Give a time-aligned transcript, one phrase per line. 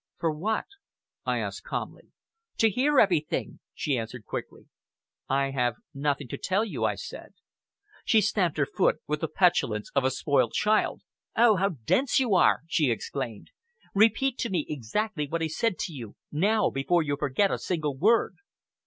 [0.17, 0.65] "For what?"
[1.27, 2.11] I asked calmly.
[2.57, 4.65] "To hear everything," she answered quickly.
[5.29, 7.35] "I have nothing to tell you," I said.
[8.03, 11.03] She stamped her foot with the petulance of a spoilt child.
[11.37, 11.57] "Oh!
[11.57, 13.51] how dense you are!" she exclaimed.
[13.93, 17.95] "Repeat to me exactly what he said to you now, before you forget a single
[17.95, 18.37] word!"